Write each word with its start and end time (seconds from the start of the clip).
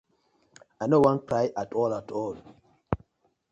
I 0.81 0.83
no 0.91 0.97
won 1.05 1.17
cry 1.27 1.45
atol 1.61 1.91
atol. 1.99 2.35